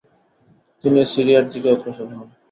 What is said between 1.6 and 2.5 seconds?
অগ্রসর হন।